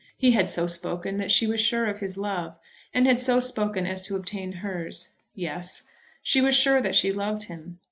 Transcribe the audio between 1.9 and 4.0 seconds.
his love; and had so spoken